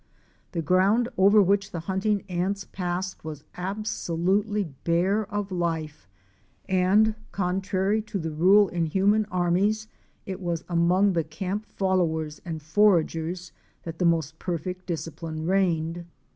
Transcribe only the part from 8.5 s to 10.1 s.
in human armies,